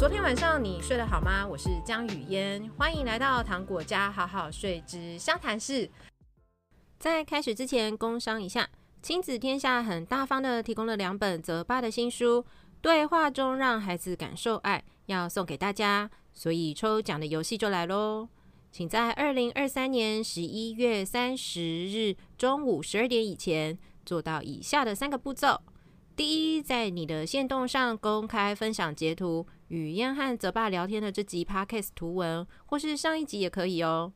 [0.00, 1.46] 昨天晚上你睡得好吗？
[1.46, 5.90] 我是江雨嫣，欢迎来到糖果家好好睡之湘潭市。
[6.98, 8.66] 在开始之前，工商一下，
[9.02, 12.42] 亲子天下很大方的提供了两本泽爸的新书
[12.80, 18.26] 《对话中让孩子感受爱》，要送给大家，所以抽奖的游戏就来喽。
[18.72, 25.60] 请在二零二三年十一月三十日中午十二点以前做到以下的三个步骤：
[26.20, 29.46] 第一，在你的线动上公开分享截图。
[29.68, 34.12] 与燕和泽爸聊天的这集 Podcast 图文，或是上一集也可以哦。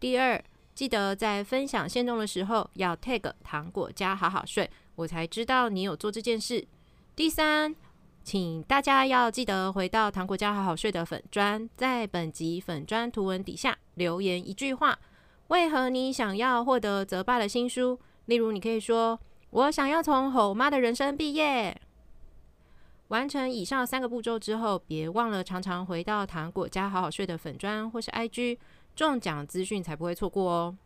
[0.00, 0.42] 第二，
[0.74, 6.66] 记得在分享线动的时候要 tag 糖果家好好睡，我才知道你有做这件事。
[7.14, 7.72] 第三，
[8.24, 14.98] 请大家要记得回到糖果家好好睡的粉砖，在本集粉砖图文底下留言一句话，
[15.46, 18.00] 为何你想要获得泽爸的新书？
[18.24, 19.20] 例如，你可以说
[19.54, 21.80] ：“我想要从吼妈的人生毕业。”
[23.08, 28.58] 完成以上三个步骤之后，别忘了常常回到糖果家好好睡的粉砖或是 IG，
[28.96, 30.76] 中奖资讯才不会错过哦。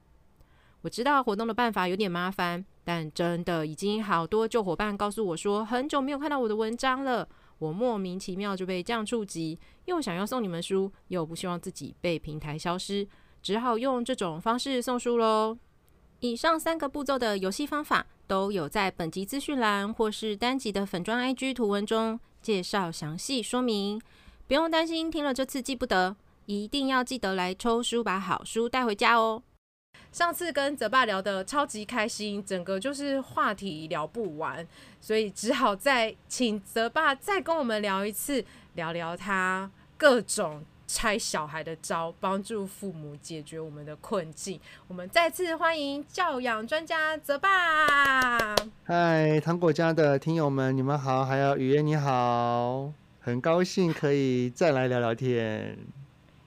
[0.83, 7.27] 我知道活动的办法有点麻烦，但真的已经好多旧伙伴告诉我说，很久没有看到我的文章了。
[7.59, 13.09] 我莫名其妙就被这样触及，又想要送你们书，又不希望自己被平台消失，
[13.41, 15.57] 只好用这种方式送书喽。
[16.21, 24.01] 以上三个步骤的游戏方法，都有在本集资讯栏或是单集的粉专 IG 图文中介绍详细说明，
[24.49, 29.43] 不用担心听了这次记不得，一定要记得来抽书，把好书带回家哦。
[30.11, 34.67] 上次跟泽爸聊得超级开心，整个就是话题聊不完，
[35.01, 40.65] 所以只好再请泽爸再跟我们聊一次，聊聊他各种。
[40.89, 44.59] 拆小孩的招，帮助父母解决我们的困境。
[44.89, 48.57] 我们再次欢迎教养专家泽爸。
[48.85, 52.91] 嗨，糖果家的听友们，你们好，还有雨嫣你好，
[53.21, 55.77] 很高兴可以再来聊聊天。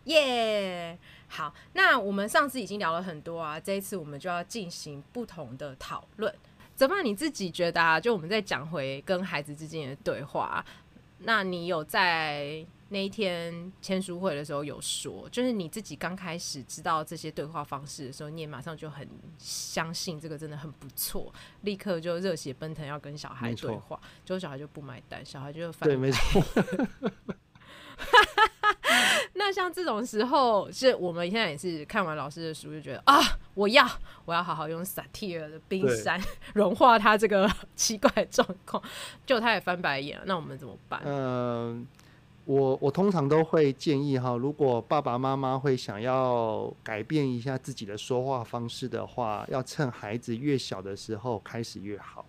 [0.06, 0.98] 耶，yeah!
[1.28, 6.34] 好，那我们上次已经聊了很多啊，这一次我们就要进行不同的讨论。
[6.76, 10.66] 泽爸，你自己觉得啊，就我们在讲回跟孩子之间的对话，
[11.20, 12.66] 那你有在？
[12.94, 19.08] 那一天签书会的时候有说，就是你自己刚开始知道这些对话方式的时候，你也马上就很
[19.38, 26.44] 相信这个真的很不错，立刻就热血奔腾要跟小孩对话，结果小孩就不买单，小孩就反对，没错。
[29.36, 33.22] 那像这种时候，是我们现在也是看完老师的书就觉得啊，
[33.54, 33.88] 我要
[34.26, 36.22] 我要好好用萨提尔的冰山
[36.56, 38.84] 融化他这个奇怪的状况，
[39.26, 41.02] 就他也翻白眼了，那我们怎么办？
[41.06, 41.88] 嗯。
[42.52, 52.26] 我我通常都会建议哈，如果爸爸妈妈会想要改变一下自己的说话方式的话，要趁孩子越小的时候开始越好。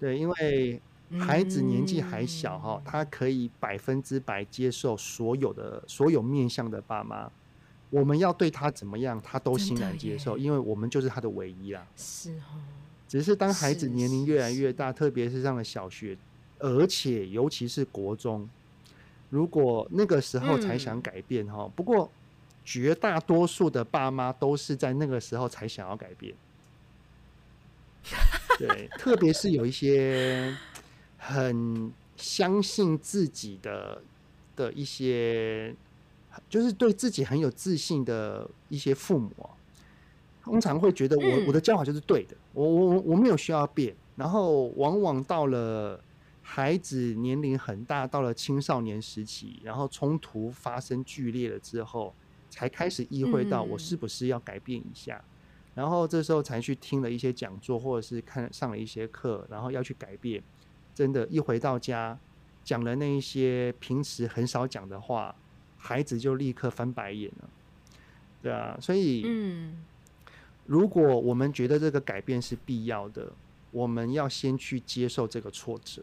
[0.00, 0.80] 对，因为
[1.20, 7.30] 孩子年纪还小哈，他可以百分之百接受所有的所有面向的爸妈。
[7.90, 11.86] 我们要对他怎么样，他都欣然接受，因为我们就是他的唯一啊。
[11.94, 12.64] 是哦。
[13.06, 16.16] 只是当孩子年龄越来越大，特别是上了小学，
[16.60, 18.48] 而且尤其是国中。
[19.32, 22.10] 如果那个时候才想改变哈，不过
[22.66, 26.34] 绝大多数的爸妈都是在那个时候才想要改变。
[28.58, 30.54] 对，特别是有一些
[31.16, 34.02] 很相信自己的
[34.54, 35.74] 的一些，
[36.50, 39.48] 就是对自己很有自信的一些父母，啊
[40.44, 45.98] 通常会觉得我我的教法就是对的，我我我没有需要变，然后往往到了。
[46.42, 52.14] 孩子年龄很大，到了青少年时期，然后冲突发生剧烈了之后，
[52.50, 55.32] 才开始意会到我是不是要改变一下，嗯、
[55.76, 60.42] 然后这时候才去听了一些讲座，或者是看上了一些课，然后要去改变。
[60.94, 62.18] 真的，一回到家，
[62.62, 65.34] 讲了那一些平时很少讲的话，
[65.78, 67.48] 孩子就立刻翻白眼了。
[68.42, 69.82] 对啊，所以，嗯，
[70.66, 73.32] 如果我们觉得这个改变是必要的，
[73.70, 76.02] 我们要先去接受这个挫折。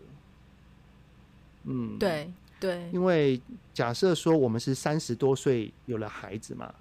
[1.63, 3.39] 嗯，对对，因为
[3.73, 6.73] 假设说我们是三十多岁有了孩子嘛，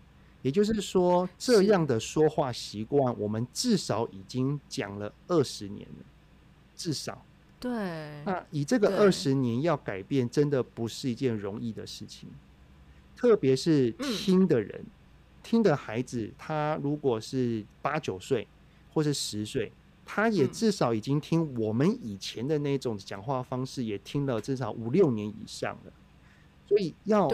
[0.42, 6.04] 也就是说这样的说话习惯，我们至少已经讲了二十年了，
[6.74, 7.24] 至少。
[7.60, 7.70] 对。
[8.24, 12.28] 那以这个二十年要改变，真的不是一件容易的事情，
[13.16, 14.90] 特别是听的人，嗯、
[15.42, 18.46] 听的孩子，他如果是八九岁
[18.92, 19.72] 或是十岁。
[20.10, 25.92] 他也至少已经听我们以前的那种讲话方式，也听了至少五六年以上了。
[26.66, 27.28] 所以要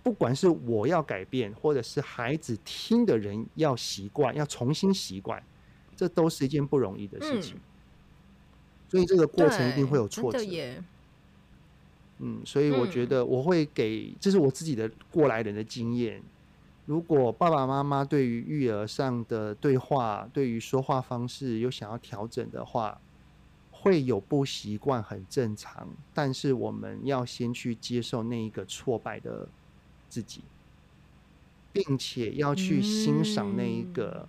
[0.00, 5.42] 不管是我要改变，或者是孩子听的人要习惯，要重新习惯，
[5.96, 7.56] 这都是一件不容易的事情。
[8.88, 10.38] 所以这个过程一定会有挫折。
[12.20, 16.22] 嗯，所以我觉得我会给，这是我自己的过来人的经验。
[16.86, 23.00] 如果爸爸妈妈对于育儿上的对话，对于说话方式有想要调整的话，
[23.70, 25.88] 会有不习惯，很正常。
[26.12, 29.48] 但是我们要先去接受那一个挫败的
[30.10, 30.42] 自己，
[31.72, 34.28] 并且要去欣赏那一个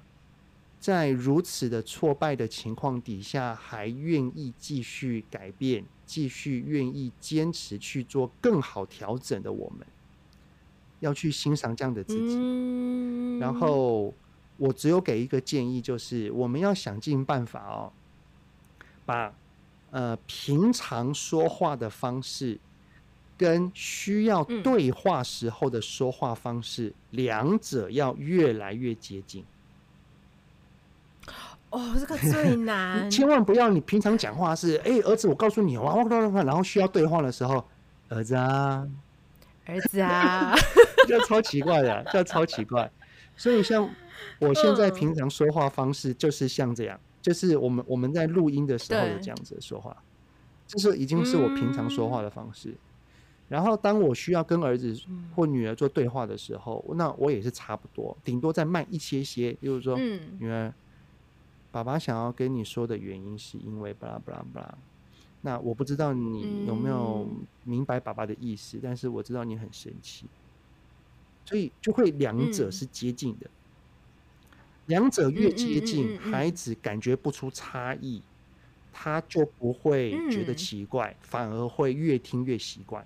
[0.79, 9.85] 在如此的挫败的情况底下，还愿意继续改变，继续愿意坚持去做更好调整的我们。
[11.05, 14.13] 要去欣赏这样的自己，嗯、然后
[14.57, 17.91] 我只有给一个建议，就是我们要想尽办法哦，
[19.05, 19.31] 把
[19.91, 22.59] 呃平常说话的方式
[23.37, 29.45] 跟需要对话时候的说话方式，嗯、两者要越来越接近。
[31.69, 37.63] 哦，这个最 难，千万不要你平常讲话是哎儿子，我告诉你哇哇哇，然后需要对话的时候，
[38.09, 38.87] 儿子啊。
[39.67, 40.53] 儿子啊，
[41.05, 42.91] 这超奇怪的，这超奇怪。
[43.37, 43.89] 所以像
[44.39, 49.95] 我现在平常说话方式就是像这样，就是我们我们在录音的时候有这样子的说话，
[50.67, 52.73] 这是已经是我平常说话的方式。
[53.47, 54.97] 然后当我需要跟儿子
[55.35, 59.53] 或女儿做对话的时候，那我也是差不多，顶多再慢一些些。
[59.61, 59.95] 就是说，
[60.39, 60.73] 女儿，
[61.71, 64.77] 爸爸想要跟你说的原因是因为巴拉巴拉巴拉。
[65.41, 67.27] 那我不知道你有没有
[67.63, 70.25] 明白爸爸的意思，嗯、但是我知道你很生气，
[71.45, 73.49] 所以就会两者是接近的，
[74.87, 78.21] 两、嗯、者越接近，孩子感觉不出差异，
[78.91, 83.05] 他就不会觉得奇怪，嗯、反而会越听越习惯。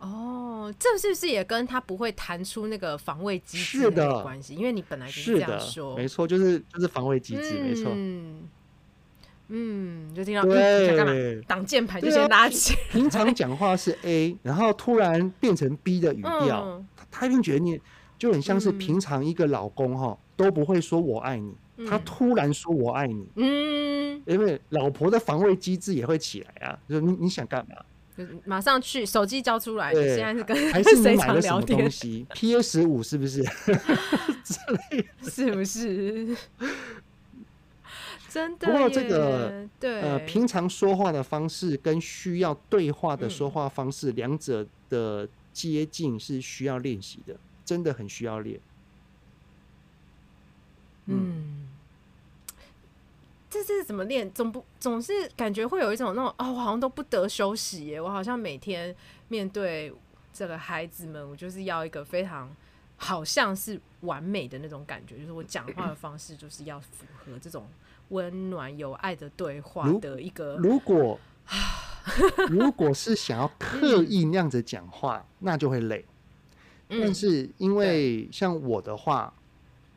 [0.00, 3.90] 哦，这是不是也跟他不会弹出那个防卫机制有
[4.22, 4.54] 关系？
[4.54, 7.92] 因为你本来就是这样说，没错，就是就是防卫机制，嗯、没错。
[7.94, 8.48] 嗯，
[10.14, 11.12] 就听到对，干嘛？
[11.46, 12.74] 挡箭牌就先拉起。
[12.90, 17.80] 平常讲话是 A，然后突然变成 B 的语调，嗯、他一定觉得你
[18.18, 27.76] 就很像是平常一个老公哈都不会说我爱你，嗯、他突然说我爱你，嗯，因为老婆的防卫机制也会起来啊，就是你你想干嘛？
[28.18, 33.42] 就马上去手机交出来，对现在是跟 还是你买了什么东西？PS 五是不是？
[35.22, 36.36] 是不是？
[38.28, 38.66] 真的。
[38.66, 47.34] 不过这个对呃，平常说话的方式跟需要对话的说话方式，两、嗯、者的接近是需要练习的，
[47.64, 48.60] 真的很需要练。
[51.06, 51.68] 嗯，
[53.48, 54.30] 这这是怎么练？
[54.32, 58.94] 总不总是感觉会有一种那种哦，我好像都不得休息耶，我好像每天
[59.28, 59.90] 面对
[60.34, 62.54] 这个孩子们，我就是要一个非常
[62.98, 67.66] 好像是完美的那种感觉，就是我讲话的方式就是要符合这种。
[68.08, 71.18] 温暖有爱的对话的一个，如果
[72.48, 76.04] 如果是想要刻意那样子讲话，嗯、那就会累。
[76.88, 79.32] 嗯、但是因为像我的话，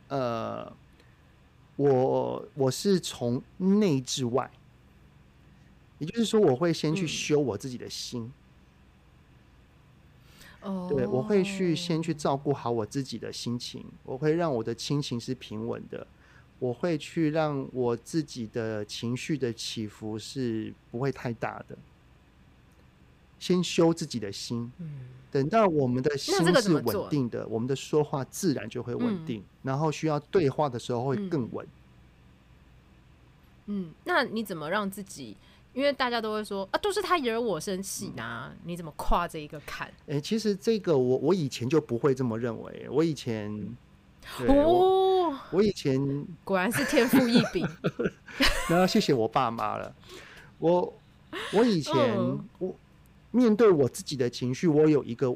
[0.08, 0.72] 对呃，
[1.76, 4.50] 我我是从内至外，
[5.98, 8.30] 也就是说，我会先去修我自己的心。
[10.60, 16.06] 哦、嗯，对，我会去先去照顾好我自己的心情，我会让我的心情是平稳的。
[16.62, 21.76] 我会去让我自己的情绪的起伏是不会太大的，
[23.40, 24.70] 先修自己的心。
[25.28, 29.42] 等到我们的心是稳定的，我们的说话自然就会稳定。
[29.64, 31.66] 然后需要对话的时候会更稳。
[33.66, 35.36] 嗯，那你怎么让自己？
[35.74, 39.92] 因为大家都会说啊，都是他惹我生气啊，你怎么跨这一个坎？
[40.06, 43.50] 诶，其实这个我我以前就不会这么认为，我以前。
[44.46, 45.11] 哦，
[45.50, 47.68] 我以前果然是天赋异禀。
[48.68, 49.94] 然后谢谢我爸妈了。
[50.58, 51.00] 我
[51.52, 51.94] 我以前
[52.58, 52.74] 我
[53.30, 55.34] 面对我自己的情绪，我有一个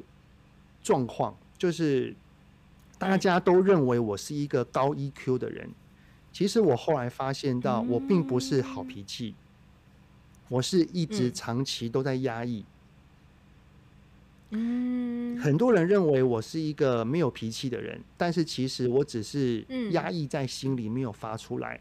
[0.82, 2.14] 状况，就是
[2.98, 5.70] 大家都认为我是一个高 EQ 的人。
[6.32, 9.34] 其实我后来发现到，我并不是好脾气，
[10.48, 12.60] 我是一直长期都在压抑。
[12.60, 12.75] 嗯，
[14.50, 21.80] 很多人认为我是一个没有脾气的人，但是其实我只是压抑在心里没有发出来，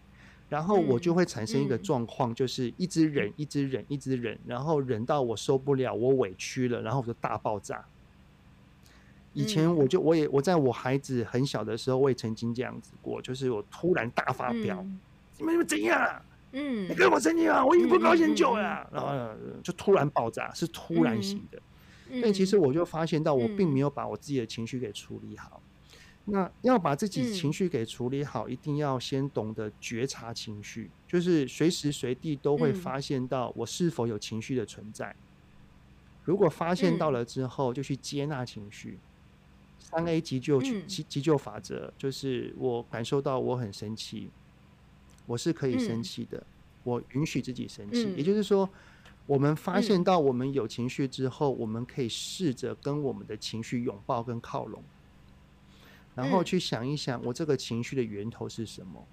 [0.50, 7.86] 然后我就会产生一个状况，就是一直忍，一直忍，一直忍，然后忍到我受不了，我委屈了，然后我就大爆炸。
[9.34, 14.84] 以前我就我也我在我孩子很小的时候，我也曾经这样子过，就是我突然大发飙，
[15.38, 16.22] 你们你们怎样啊？
[16.54, 17.66] 嗯，你跟我生气啊？
[17.66, 19.10] 我已经不高兴久了，然后
[19.62, 21.60] 就突然爆炸，是突然型的。
[22.22, 25.62] 但其实我就发现到，我并没有把我自己的情绪给处理好。
[26.28, 35.16] 那要把自己情绪给处理好，一定要先懂得觉察情绪，就是随时随地都会发现到我是否有情绪的存在。
[36.24, 38.98] 如果发现到了之后，就去接纳情绪。
[39.78, 44.32] 三 A 急救急急救法则就是我感受到我很生气，
[45.28, 46.44] 我是可以生气的，
[46.84, 48.12] 我允许自己生气。
[48.16, 48.68] 也就是说，
[49.28, 54.84] 我们发现到我们有情绪之后，我们可以试着跟我们的情绪拥抱跟靠拢，
[56.16, 59.08] 然后去想一想我这个情绪的源头是什么，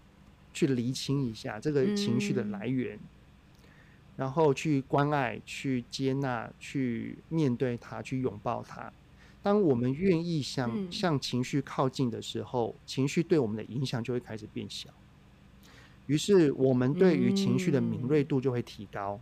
[0.52, 2.98] 去厘清一下这个情绪的来源。
[4.14, 8.92] 然后去关爱、去接纳、去面对它、去拥抱它。
[9.42, 14.90] 当我们愿意向向情绪靠近的时候，情绪对我们的影响就会开始变小。
[16.06, 19.18] 于是，我们对于情绪的敏锐度就会提高。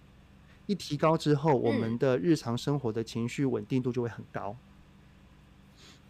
[0.70, 4.56] 一提高之后，我们的日常生活的情绪稳定度就会很高。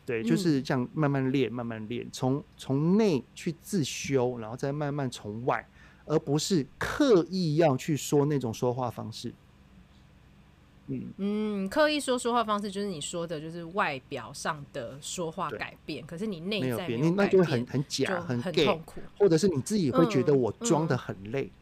[0.05, 5.67] 对，就是这样慢慢练、慢慢练，从从内去自修，然后再慢慢从外。
[6.07, 9.33] 而不是刻意要去说那种说话方式，
[10.89, 21.60] 嗯嗯，刻意说说话方式就是你说的，就是外表上的说话改变，可是你内在没有变，那就会很很假，很痛苦，或者是你自己会觉得我装的很累，嗯嗯。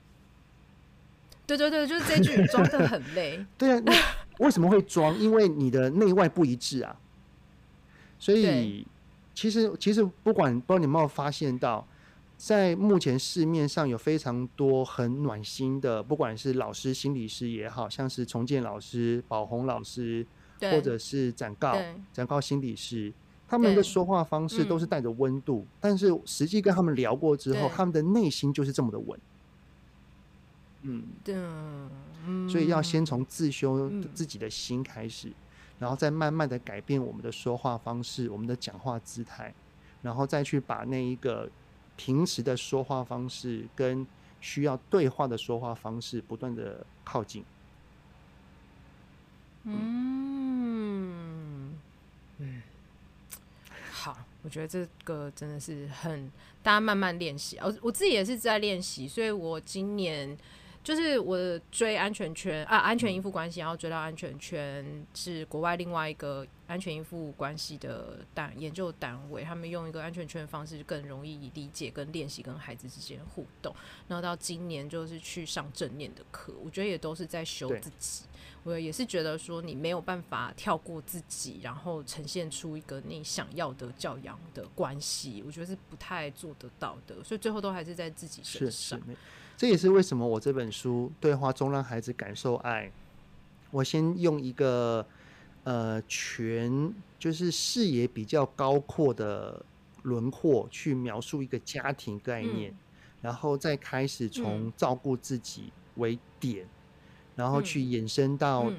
[1.48, 3.44] 对对对，就是这句装的很累。
[3.58, 3.82] 对啊，
[4.38, 5.18] 为什么会装？
[5.18, 6.94] 因为你的内外不一致啊。
[8.20, 8.86] 所以
[9.34, 11.84] 其实其实不管不知道你有没有发现到。
[12.40, 20.24] 在目前市面上有非常多很暖心的，不管是老师、心理师也好，像是重建老师、宝红老师，
[20.60, 21.76] 或者是展告、
[22.12, 23.12] 展告心理师，
[23.48, 29.18] 他们的说话方式都是带着温度，嗯，但是实际跟他们聊过之后，他们的内心就是这么的稳。
[30.82, 31.34] 嗯，对，
[32.50, 35.32] 所以要先从自修自己的心开始，
[35.78, 39.52] 然后再慢慢的改变我们的说话方式、我们的讲话姿态，
[40.02, 41.50] 然后再去把那一个。
[42.00, 44.06] 平时的说话方式跟
[44.40, 47.44] 需要对话的说话方式不断的靠近。
[49.64, 51.76] 嗯
[52.38, 52.62] 嗯，
[53.90, 56.30] 好，我觉得这个真的是很
[56.62, 57.58] 大家慢慢练习。
[57.60, 60.38] 我我自己也是在练习，所以我今年。
[60.88, 61.36] 就是我
[61.70, 73.76] 追安全圈啊，安全依附关系，然后追到安全圈是国外另外一个安全依附关系的单研究单位，他们用一个安全圈的方式更容易理解跟练习跟孩子之间互动。
[74.06, 78.24] 然后到今年就是去上正念的课，我觉得也都是在修自己。
[78.64, 87.22] 我也是觉得说你没有办法跳过自己，然后呈现出一个你想要的教养的关系，我觉得是不太做得到的。
[87.22, 88.98] 所以最后都还是在自己身上。
[89.58, 92.86] 这也是为什么我这本书《对话中让孩子感受爱》，
[93.72, 95.04] 我先用一个
[95.64, 99.60] 呃全就是视野比较高阔的
[100.04, 102.76] 轮廓去描述一个家庭概念，嗯、
[103.20, 106.68] 然后再开始从照顾自己为点，嗯、
[107.34, 108.72] 然后去延伸到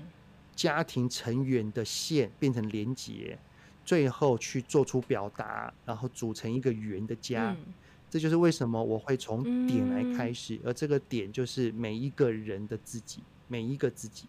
[0.55, 3.37] 家庭成员的线变成连结，
[3.83, 7.51] 最后去做出表达，然后组成一个圆的家。
[7.51, 7.73] 嗯
[8.09, 14.25] 这就是为什么我会从点来开始，嗯，而这个点就是每一个人的自己，每一个自己，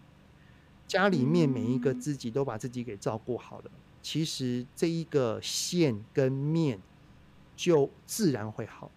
[0.87, 3.71] 家里面每一个自己都把自己给照顾好了，
[4.03, 6.79] 其实这一个线跟面
[7.57, 8.91] 就自然会好。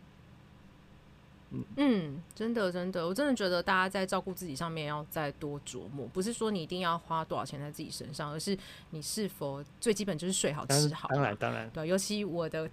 [1.52, 8.58] 嗯，嗯，真的真的，我真的觉得大家在照顾自己上面要再多琢磨，不是说你一定要花多少钱在自己身上，而是
[8.90, 11.08] 你是否最基本就是睡好吃好。
[11.10, 12.70] 当然当然，对，尤其我的。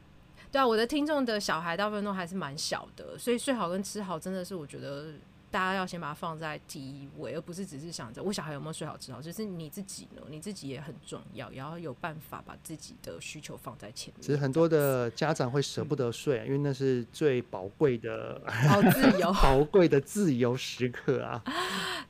[0.52, 5.12] 对啊，我的听众的小孩大部分都还是蛮小的，所以睡好跟吃好真的是我觉得
[5.50, 14.22] 大家要先把它放在第一位，而不是只是想着我小孩有没有睡好吃好，就是你自己呢，你自己也很重要，也要有办法把自己的需求放在前面。
[14.22, 21.42] 其实很多的家长会舍不得睡，嗯，因为那是最宝贵的，好自由， 宝贵的自由时刻啊。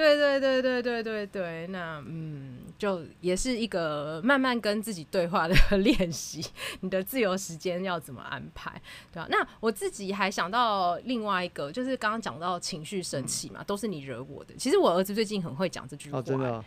[0.00, 6.44] 对对对对对对对，那嗯，就也是一个慢慢跟自己对话的 练习。
[6.80, 8.80] 你的自由时间要怎么安排？
[9.12, 9.26] 对啊？
[9.30, 14.54] 那我自己还想到另外一个，就是刚刚讲到情绪生气嘛，都是你惹我的。
[14.56, 16.64] 其实我儿子最近很会讲这句话，哦，真的哦。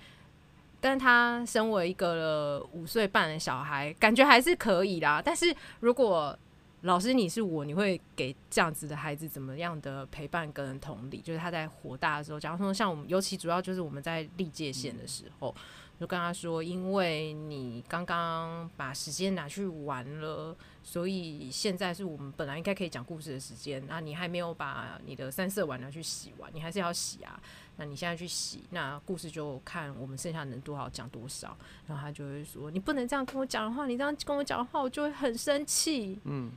[0.80, 5.22] 但他身为一个五岁半的小孩，感觉还是可以啦。
[5.24, 6.38] 但是如果
[6.84, 11.22] 老师，你是我，你会给这样子的孩子怎么样的陪伴跟同理？
[11.22, 15.56] 就是他在火大的时候，假如说像我们，尤其主要就是我们在立界线的时候，
[15.98, 27.42] 就跟他说，因为你刚刚把时间拿去玩了，所以现在是我们本来应该可以讲故事的时间，那你还没有把你的三色碗拿去洗完，你还是要洗啊？
[27.78, 31.58] 那你现在去洗，那故事就看我们剩下能多少讲多少。
[31.88, 36.20] 然后他就会说，你不能这样跟我讲的话，你这样跟我讲的话，我就会很生气。
[36.26, 36.52] 嗯。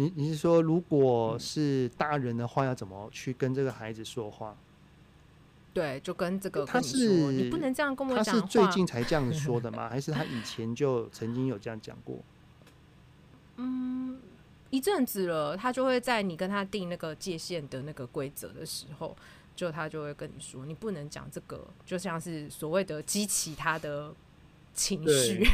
[0.00, 4.56] 你你是说，如果是大人的话，要怎么去跟这个孩子说话？
[5.74, 8.24] 对，就跟这个跟他是你不能这样跟我讲。
[8.24, 9.88] 他是最近才这样说的吗？
[9.92, 12.16] 还是他以前就曾经有这样讲过？
[13.56, 14.18] 嗯，
[14.70, 19.14] 一阵子了，他就会在你跟他定那个界限的那个规则的时候，
[19.54, 24.14] 就他就会跟你说，你不能讲这个，就像是所谓的激起他的。
[24.80, 25.46] 情绪，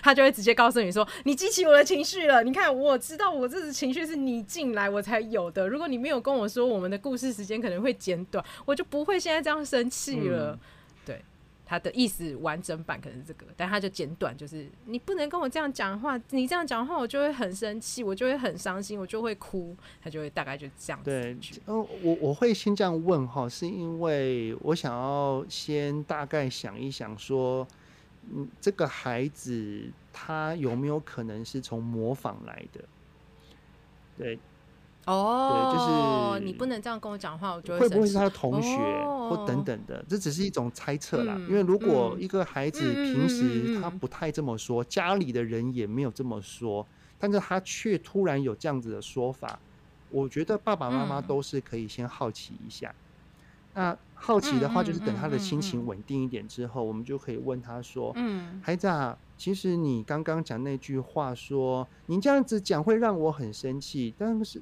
[0.00, 2.44] 他就会直接告诉你说：“你激起我的情绪了。
[2.44, 5.68] 你看，我知道我这个情绪是你进来我才有的。
[5.68, 10.52] 如果你没有跟我说，我们的故事时间可能会减短，我就不会现在这样生气了。
[10.52, 10.58] 嗯”
[11.04, 11.24] 对，
[11.66, 19.76] 他的意思完整版可能是这个，但他就简短，就是你不能跟我这样讲话，你这样讲话我就会很生气，我就会很伤心，我就会哭。
[20.00, 21.10] 他就会大概就这样子。
[21.10, 27.66] 对，哦，我我会先这样问哈，是因为我想要先大概想一想说。
[28.34, 32.84] 嗯，这个孩子他有没有可能是从模仿来的？
[34.16, 34.38] 对，
[35.06, 38.76] 哦，对，就是你不能这样跟我讲话，我觉得会不会是他的同学
[39.30, 40.04] 或等等的？
[40.08, 41.34] 这只是一种猜测啦。
[41.48, 46.86] 因为如果一个孩子平时他不太这么说，家里的人也没有这么说，
[47.18, 49.58] 但是他却突然有这样子的说法，
[50.10, 52.94] 我觉得爸爸妈妈都是可以先好奇一下。
[53.74, 64.12] 那好奇的话，就是等他的心情稳定一点之后，我们就可以问他说：“嗯，孩子啊，其实你刚刚讲那句话说，你这样子讲会让我很生气。
[64.18, 64.60] 但是，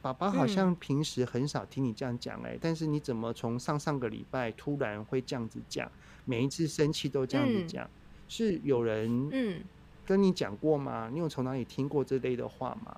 [0.00, 5.88] 爸爸好像平时很少听你这样讲哎，但是你怎么从上上个礼拜突然会这样子讲？
[6.24, 7.88] 每一次生气都这样子讲，
[8.26, 9.60] 是有人嗯
[10.06, 11.08] 跟你讲过吗？
[11.12, 12.96] 你有从哪里听过这类的话吗？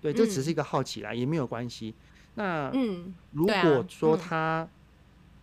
[0.00, 1.94] 对，这只是一个好奇啦，也没有关系。”
[2.34, 4.68] 那嗯，如果说他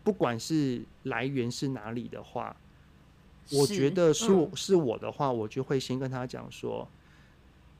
[0.03, 2.55] 不管是来源是哪里的话，
[3.51, 6.87] 我觉得是是我的话，我就会先跟他讲说，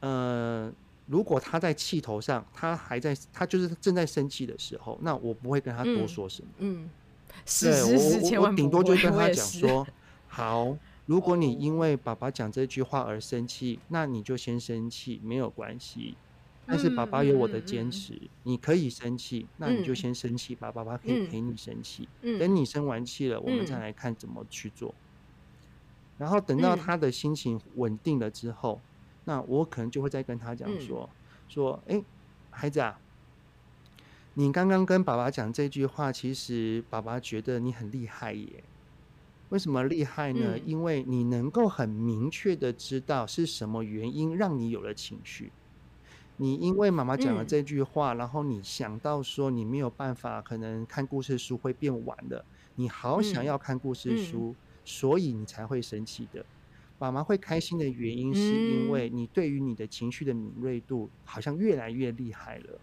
[0.02, 0.72] 呃，
[1.08, 6.50] 如果他在气头上，他还在他就是正在生气的时候，那我不会跟他多说什么。
[6.60, 6.90] 嗯，
[7.46, 9.88] 是我我我顶多就跟他讲说，
[10.28, 16.16] 好，如果你因为爸爸讲这句话而生气，那你就先生气，没有关系。
[16.68, 22.10] 但是爸爸有我的坚持，嗯嗯嗯、你可以生气，那你就先生气吧，嗯、爸爸可以陪你生气。
[22.22, 24.90] 嗯、等你生完气了，我们再来看怎么去做。
[24.90, 28.88] 嗯、然后等到他的心情稳定了之后，嗯、
[29.24, 31.16] 那我可能就会再跟他讲说：嗯、
[31.48, 32.04] 说，哎，
[32.52, 33.00] 孩子啊，
[34.34, 38.64] 你刚刚跟爸爸讲这句话，其实爸爸觉得你很厉害耶。
[39.50, 40.58] 为什么厉害呢？
[40.58, 45.50] 嗯、因为你能够很明确的知道是什么原因让你有了情绪。
[46.40, 52.46] 你因为妈妈讲了这句话，嗯、然后你想到说你没有办法，可能看故事书会变晚了，
[52.76, 56.46] 你好想要看故事书，嗯、所以你才会生气的。
[57.00, 62.80] 妈妈会开心的原因是因为你对于你的情绪的敏锐度好像越来越厉害了。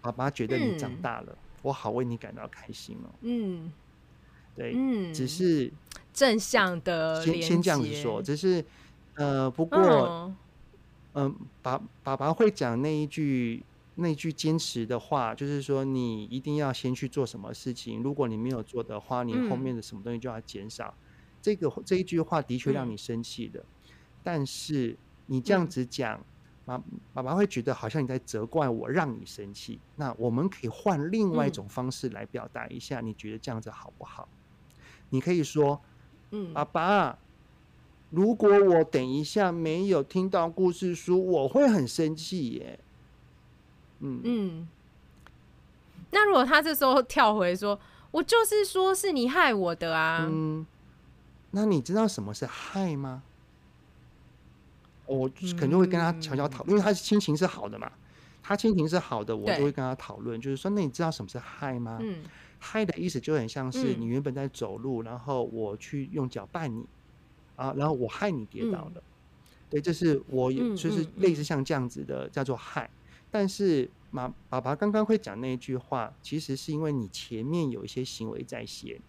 [0.00, 3.10] 爸爸觉得你长大了，嗯、我好为你感到开心哦。
[3.20, 3.72] 嗯，
[4.56, 5.72] 对，嗯、只是
[6.12, 8.64] 正向的先先这样子说，只是
[9.14, 10.34] 呃，不过。
[11.16, 20.94] 嗯嗯，爸爸爸会讲那一句那一句坚持的话，就是说你一定要先去做什么事情，如果你没有做的话，你后面的什么东西就要减少。
[20.98, 21.04] 嗯、
[21.40, 26.22] 这个这一句话的确让你生气的，嗯、但是你这样子讲，
[26.66, 29.80] 爸、嗯、爸爸会觉得好像你在责怪我，让你生气。
[29.96, 34.28] 那我们可以换另外一种方式来表达一下，你觉得这样子好不好？
[35.08, 35.80] 你可以说，
[36.32, 37.18] 嗯，爸爸。
[38.10, 42.78] 如果我等一下没有听到故事书，我会很生气耶。
[44.00, 44.68] 嗯嗯，
[46.10, 47.78] 那如果他这时候跳回说
[48.12, 50.64] ：“我就是说是你害我的啊。”嗯，
[51.50, 53.22] 那你知道什么是害吗？
[55.06, 57.90] 我肯定会跟他悄悄讨论，因为他心情是好的嘛。
[58.42, 61.98] 他心情是好的，我就会跟他讨论，就是说，那你知道什么是害吗？
[62.00, 62.22] 嗯，
[62.60, 66.86] 害的意思就很像是你原本在走路，然后我去用脚绊你。
[67.56, 69.02] 啊，然后我害你跌倒了，嗯、
[69.70, 72.88] 对，这是我也就是类似像这样子的叫做害，
[73.30, 79.00] 但是妈爸爸刚刚会讲那一句话，其实是因为你前面有一些行为在先，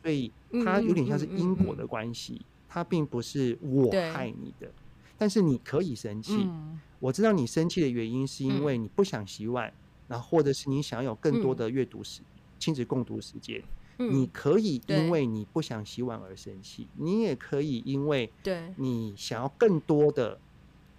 [0.00, 0.30] 所以
[0.64, 4.70] 它有点像是因果的关系，它并不是我害你的，
[5.16, 9.74] 但是你可以生气，嗯、我知道你生气的原因是因为你不想洗碗，嗯、
[10.08, 12.26] 然后或者是你想要有更多的阅读时、嗯、
[12.58, 13.62] 亲子共读时间。
[13.98, 18.32] 你可以因为你不想洗碗而生气，嗯、你也可以因为
[18.76, 20.38] 你想要更多的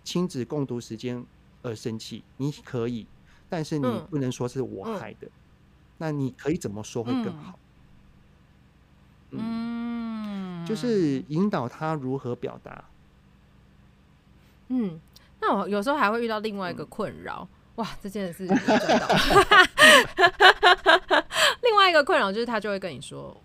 [0.03, 1.25] 亲子共读时间
[1.61, 2.23] 而生气。
[2.37, 3.07] 你可以，
[3.49, 5.27] 但是你不能说是我害的。
[5.27, 5.31] 嗯、
[5.97, 7.57] 那你可以怎么说会更好？
[9.31, 12.83] 嗯，嗯就是引导他如何表达。
[14.67, 14.99] 嗯，
[15.39, 17.47] 那我有时候还会遇到另外一个困扰。
[17.77, 18.57] 嗯、哇，这件事情
[21.79, 23.35] 外一个困扰就是他就会跟你说，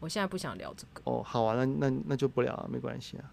[0.00, 1.02] 我现在不想聊这个。
[1.04, 3.30] 哦，好啊，那那那就不聊啊，没关系啊。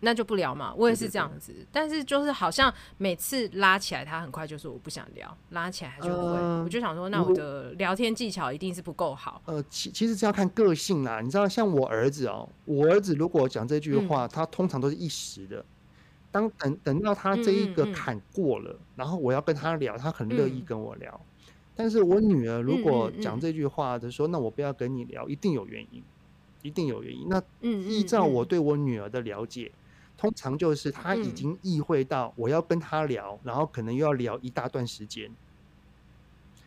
[0.00, 1.50] 那就不聊嘛，我也是这样子。
[1.50, 6.36] 对对对，但是就是好像每次拉起来，他很快就说我不想聊，拉起来他就不会。
[6.36, 9.42] 呃、我就想说，那我的聊天技巧一定是不够好。
[9.46, 11.20] 呃，其其实是要看个性啦。
[11.20, 15.64] 你知道，像我儿子哦、喔，我儿子如果讲这句话，嗯、他通常都是一时的。
[16.30, 21.20] 当等等到他这一个坎过了，嗯嗯嗯，然后我要跟他聊，他很乐意跟我聊。
[21.78, 26.02] 嗯、但是我女儿如果讲这句话的时候，嗯嗯嗯，那我不要跟你聊，一定有原因，
[26.62, 27.28] 一定有原因。
[27.28, 29.70] 那依照我对我女儿的了解。
[30.16, 35.30] 通常就是她已经意会到我要跟她聊，嗯、然后可能又要聊一大段时间，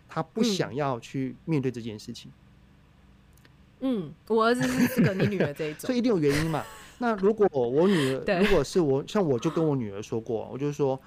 [0.08, 2.32] 她不想要去面对这件事情。
[3.82, 6.64] 嗯，我儿子是跟你女儿这一种，所以一定有原因嘛。
[7.00, 10.98] 那如果我女儿，如果是我，像我就跟我女儿说过，我就说，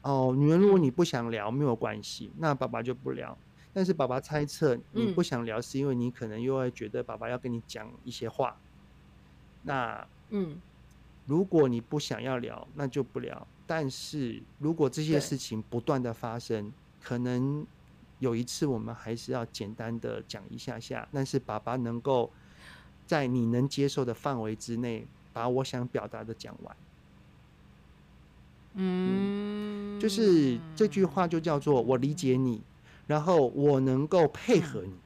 [0.00, 3.36] 哦，女儿，如果你不想聊，没有关系，那爸爸就不聊。
[3.72, 8.56] 但是爸爸猜测你不想聊，是因为你可能又会觉得爸爸要跟你讲一些话。
[9.62, 10.60] 那，嗯。
[11.26, 13.46] 如果你不想要聊，那就不聊。
[13.64, 17.64] 但是如果这些事情不断的发生，可能
[18.18, 21.06] 有一次我们还是要简单的讲一下下。
[21.12, 22.32] 但是爸爸能够
[23.06, 26.76] 在你能接受的范围之内，把我想表达的讲完。
[28.74, 32.60] 嗯，嗯，就是这句话就叫做我理解你，
[33.10, 34.98] 然后我能够配合你，嗯、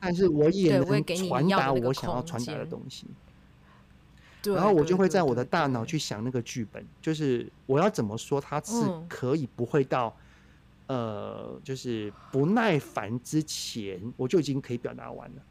[0.00, 3.06] 但是我也能传达我想要传达的东西。
[4.42, 8.74] 然后我就会在我的大脑去想那个剧本，就是我要怎么说，它是
[9.08, 10.16] 可以不会到，
[10.88, 15.42] 呃，就是不耐烦之前，我就已经可以表达完了。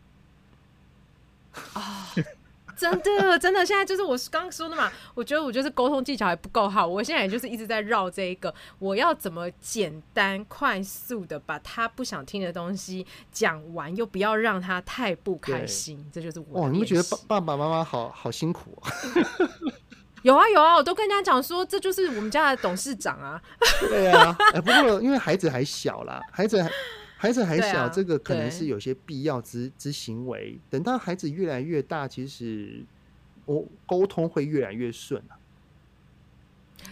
[1.74, 2.13] 啊。
[2.78, 4.92] 真的，真的，现在就是我刚刚说的嘛。
[5.14, 16.66] 我觉得我就是沟通技巧还不够好，我现在也就是一直在绕这一个，我要怎么简单快速的把他不想听的东西讲完，又不要让他太不开心，这就是我。
[16.66, 18.92] 哦，你们觉得爸爸爸妈妈好好辛苦啊？
[20.24, 23.42] 有啊有啊，我都跟人家讲说，这就是我们家的董事长啊。
[23.82, 26.70] 对啊，哎，不过因为孩子还小啦，孩子还。
[27.26, 30.60] 孩子还小，啊、这个可能是有些必要之之行为。
[30.70, 32.84] 等到孩子越来越大，其实
[33.46, 35.34] 我沟通会越来越顺啊。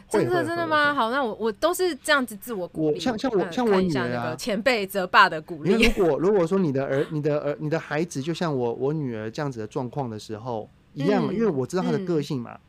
[0.10, 0.92] 真的真的吗？
[0.92, 3.00] 好，那我我都是这样子自我鼓励。
[3.00, 5.72] 像像我像我女儿啊，前辈责爸的鼓励。
[5.72, 12.60] 如果 如果说你的儿、你的儿、你的孩子，就像我我女儿这样子的状况的时候一样，嗯、因为我知道她的个性嘛，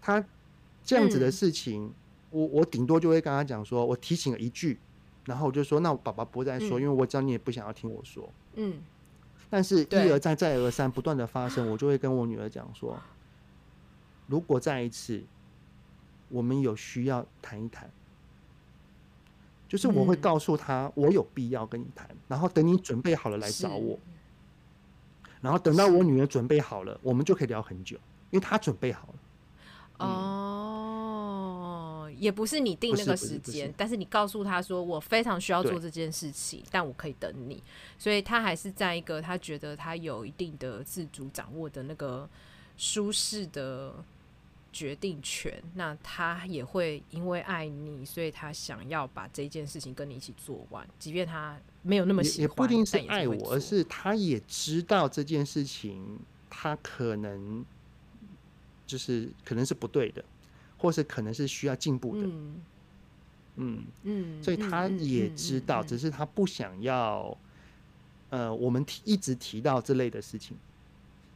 [0.00, 0.24] 她、嗯、
[0.84, 1.94] 这样子的事情，嗯、
[2.30, 4.78] 我我顶多就会跟她讲说，我提醒了一句。
[5.26, 8.32] 然后我就说，那我爸爸不会再说，嗯、因为我知道你也不想要听我说。
[8.54, 8.82] 嗯。
[9.48, 12.98] 但是，一而再，再而三，不断的发生，我就会跟我女儿讲说，
[14.26, 15.22] 如果再一次，
[16.28, 17.88] 我们有需要谈一谈，
[19.68, 23.96] 就是我会告诉她，我有必要跟你谈，嗯、然后等你准备好了来找我。
[25.40, 27.96] 然后等到我女儿准备好了，我们就可以聊很久，
[28.30, 29.14] 因为她准备好了。
[29.98, 30.45] 哦。
[32.18, 37.62] 也不是你定那个时间，但是你告诉他说，我非常需要做这件事情，但我可以等你，
[37.98, 42.28] 所以他还是在一个他觉得他有一定的自主掌握的那个
[42.76, 43.94] 舒适的
[44.72, 45.62] 决定权。
[45.74, 57.64] 那他也会因为爱你，所以他想要把这件事情跟你一起做完，即便他没有那么喜欢，也，也不一定是爱我，而是他也知道这件事情，他可能
[58.86, 60.24] 就是可能是不对的。
[60.78, 62.62] 或是可能是需要进步的，嗯。
[63.58, 67.34] 嗯，嗯，所以他也知道，只是他不想要，
[68.28, 70.54] 呃，我们提一直提到这类的事情，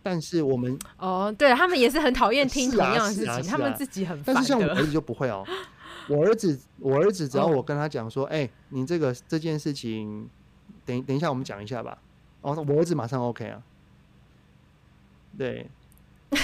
[0.03, 4.35] 但是我们哦，对他们也是很讨厌听同样的事情，他们自己很烦。
[4.35, 5.43] 但是像我儿子就不会哦，
[6.11, 10.29] 我儿子，我儿子只要我跟他讲说，哎，你这个这件事情，
[10.85, 11.97] 等等一下我们讲一下吧，
[12.43, 13.63] 哦，我儿子马上 OK 啊，
[15.39, 15.67] 对。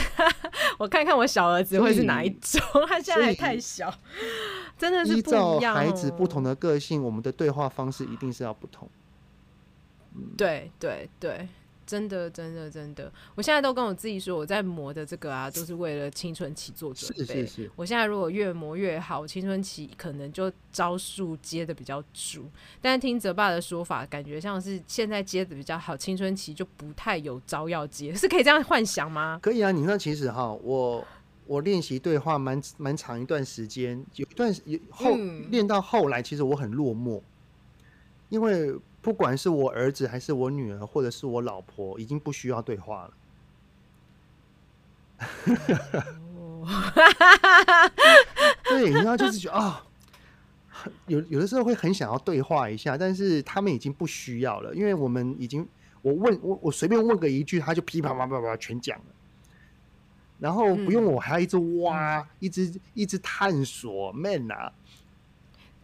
[0.79, 3.93] 我看看我小儿子会是哪一种，他现在还太小，
[4.79, 5.57] 真的是不一样。
[5.57, 8.89] 依照孩子不同的个性，我们的对话方式一定是要不同。
[10.37, 11.49] 对对对。
[11.87, 17.25] 真的，真的，真的，我现在都跟我自己说，我在磨的这个啊，都是为了青春期做准备。
[17.25, 17.71] 是是是。
[17.77, 22.51] 我现在如果越磨越好，青春期可能就招数接的比较足。
[22.81, 29.39] 但是听泽爸的说法，感觉像是现在接的比较好，青春期就不太有招要接，是可以这样幻想吗？
[29.41, 31.07] 可以啊，你那其实哈，我
[31.47, 35.15] 我练习对话蛮蛮长一段时间，有一段有后
[35.51, 37.23] 练、嗯、到后来，其实我很落寞，
[38.29, 38.75] 因为。
[39.07, 43.13] 不管是我儿子还是我女儿，或者是我老婆，已经不需要对话了。
[48.65, 49.87] 对，然后就是觉得啊，
[51.07, 55.65] 有有的时候会很想要对话一下，但是他们已经不需要了，因为我们已经
[56.03, 59.05] 我问我我随便问个一句，他就噼啪啪啪啪全讲了。
[60.41, 64.73] 然后不用我还要一直挖，嗯、一直一直探索，man 啊！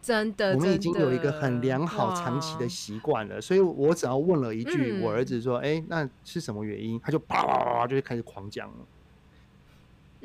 [0.03, 8.75] 真的，我们已经有一个很良好长期的习惯了，所以我只要问了一句，嗯、我儿子说：“哎、欸，那是什么原因？”他就啪啪啪就会开始狂讲了。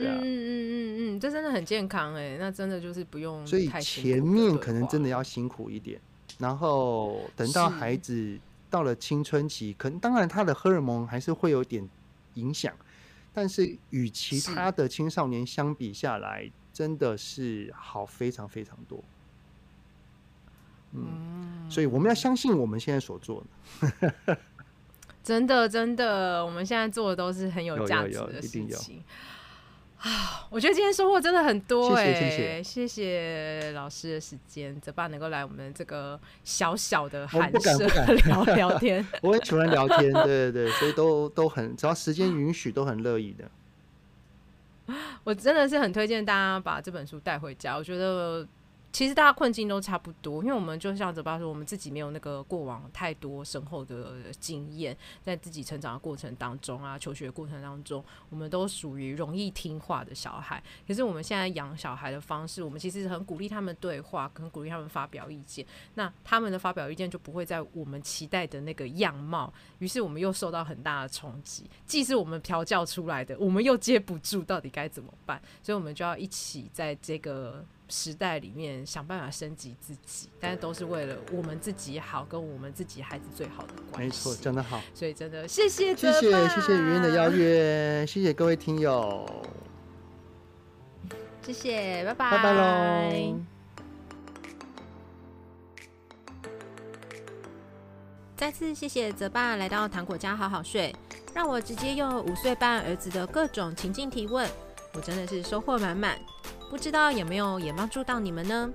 [0.01, 3.47] 嗯嗯嗯嗯嗯，这真的很健康哎，那真的就是不用。
[3.47, 6.01] 所以前面可能真的要辛苦一点，
[6.39, 8.37] 然后等到孩子
[8.69, 11.89] 到了青春期，可能当然他的荷尔蒙还是会有点
[12.35, 12.73] 影响。
[13.33, 19.03] 但是与其他的青少年相比下来，真的是好非常非常多。
[21.69, 23.45] 嗯，所以我们要相信我们现在所做
[23.81, 24.37] 的。
[25.23, 29.05] 真的真的，我们现在做的都是很有价值的事情。
[29.99, 32.15] 啊，我觉得今天收获真的很多哎、欸！
[32.15, 37.77] 谢谢谢谢，谢谢老师的时间，泽爸能够来我们这个小小的寒舍
[38.25, 39.07] 聊聊天。
[39.21, 44.95] 我很喜欢聊天，对对对，所以都都很，只要时间允许，都很乐意的。
[45.25, 48.47] 我真的是很推荐大家把这本书带回家，我觉得。
[48.91, 60.61] 其实大家困境都差不多，因为我们就像泽爸说，我们自己没有那个过往太多深厚的经验，在自己成长的过程当中啊，求学过程当中，我们都属于容易听话的小孩。
[60.87, 65.65] 可是我们现在养小孩的方式，我们其实很鼓励他们对话，很鼓励他们发表意见。
[65.95, 71.71] 那他们的发表意见就不会在我们期待的那个样貌，于是我们又受到很大的冲击。
[71.87, 75.41] 既是我们调教出来的，我们又接不住，到底该怎么办？
[75.63, 77.65] 所以我们就要一起在这个。
[77.89, 84.29] 时代里面想办法升级自己，但是都是为了我们自己好，跟我们自己孩子最好的关系。
[84.29, 84.81] 没错，真的好。
[84.95, 89.27] 所以真的谢谢，谢谢，谢谢雨嫣的邀约，谢谢各位听友，
[91.43, 93.41] 谢谢，拜拜，拜拜喽。
[98.37, 100.95] 再次谢谢泽爸来到糖果家好好睡，
[101.35, 104.49] 让我直接用五岁半儿子的各种情境提问，
[104.93, 106.17] 我真的是收获满满。
[106.71, 108.71] 不知道有没有也帮助到你们呢？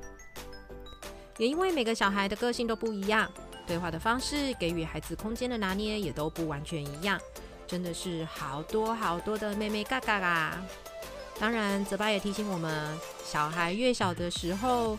[1.38, 3.32] 也因为每个小孩的个性都不一样，
[3.66, 7.20] 对话的方式给予孩子空间的拿捏也都不完全一样，
[7.66, 10.64] 真的是好多好多的妹妹嘎嘎啊！
[11.40, 14.98] 当然，泽爸也提醒我们，小孩越小的时候，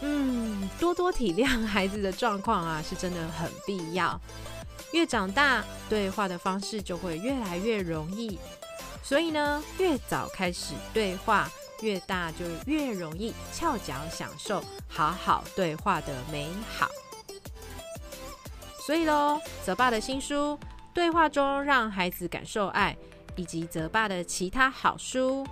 [0.00, 4.18] 嗯，多多体谅孩子的状况啊，是真的很必要。
[4.92, 8.38] 越长大，对话的方式就会越来越容易，
[9.02, 11.50] 所以呢，越早开始对话。
[11.82, 16.88] 越大就越容易翘脚享受好好对话的美好，
[18.86, 20.34] 所以喽，泽爸的新书
[20.94, 22.96] 《对话中让孩子感受爱》，
[23.36, 25.46] 以及泽爸的其他好书，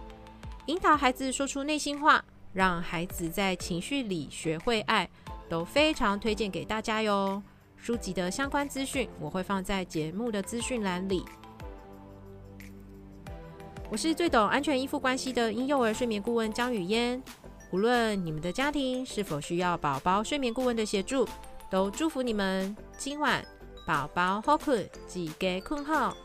[0.67, 5.09] 引导孩子说出内心话，让孩子在情绪里学会爱，
[5.49, 7.43] 都非常推荐给大家哟。
[7.77, 11.23] 书籍的相关资讯我会放在节目的资讯栏里。
[13.91, 17.23] 我是最懂安全依附关系的婴幼儿睡眠顾问江语嫣。
[17.71, 21.29] 无论你们的家庭是否需要宝宝睡眠顾问的协助，
[21.71, 23.45] 都祝福你们今晚
[23.87, 26.17] 宝宝好困，记得困号。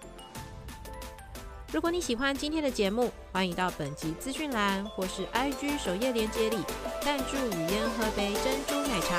[1.72, 6.58] 如果你喜欢今天的节目，欢迎到本集资讯栏或是 IG 首页链接里
[7.02, 9.16] 赞助语嫣喝杯珍珠奶茶，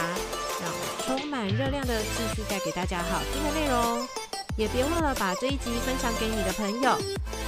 [0.60, 4.19] 让我充满热量的继续带给大家好听的内容。
[4.60, 6.98] 也别忘了把这一集分享给你的朋友，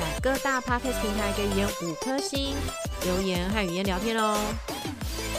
[0.01, 2.55] 在各大 Podcast 平台给语嫣五颗星，
[3.05, 4.35] 留言和语音聊天哦。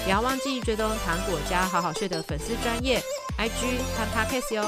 [0.04, 3.02] 不要忘记追踪糖果家好好睡的粉丝专业
[3.40, 4.64] IG 和 Podcast 哟。